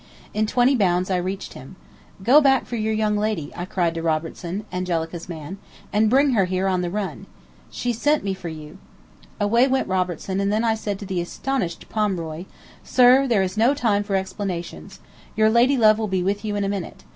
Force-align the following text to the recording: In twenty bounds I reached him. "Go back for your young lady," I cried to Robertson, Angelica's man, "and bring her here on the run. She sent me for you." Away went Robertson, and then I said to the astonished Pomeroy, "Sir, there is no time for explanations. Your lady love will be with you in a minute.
In 0.33 0.47
twenty 0.47 0.75
bounds 0.75 1.11
I 1.11 1.17
reached 1.17 1.53
him. 1.53 1.75
"Go 2.23 2.41
back 2.41 2.65
for 2.65 2.75
your 2.75 2.91
young 2.91 3.15
lady," 3.15 3.51
I 3.55 3.65
cried 3.65 3.93
to 3.93 4.01
Robertson, 4.01 4.65
Angelica's 4.73 5.29
man, 5.29 5.59
"and 5.93 6.09
bring 6.09 6.31
her 6.31 6.45
here 6.45 6.67
on 6.67 6.81
the 6.81 6.89
run. 6.89 7.27
She 7.69 7.93
sent 7.93 8.23
me 8.23 8.33
for 8.33 8.49
you." 8.49 8.79
Away 9.39 9.67
went 9.67 9.87
Robertson, 9.87 10.39
and 10.39 10.51
then 10.51 10.63
I 10.63 10.73
said 10.73 10.97
to 10.97 11.05
the 11.05 11.21
astonished 11.21 11.87
Pomeroy, 11.87 12.45
"Sir, 12.83 13.27
there 13.27 13.43
is 13.43 13.57
no 13.57 13.75
time 13.75 14.01
for 14.03 14.15
explanations. 14.15 15.01
Your 15.35 15.51
lady 15.51 15.77
love 15.77 15.99
will 15.99 16.07
be 16.07 16.23
with 16.23 16.43
you 16.43 16.55
in 16.55 16.63
a 16.63 16.67
minute. 16.69 17.03